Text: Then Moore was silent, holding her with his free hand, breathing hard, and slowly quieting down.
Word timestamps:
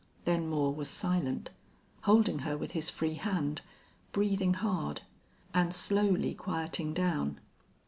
Then 0.25 0.47
Moore 0.47 0.73
was 0.73 0.89
silent, 0.89 1.51
holding 2.05 2.39
her 2.39 2.57
with 2.57 2.71
his 2.71 2.89
free 2.89 3.13
hand, 3.13 3.61
breathing 4.11 4.55
hard, 4.55 5.01
and 5.53 5.71
slowly 5.71 6.33
quieting 6.33 6.91
down. 6.91 7.39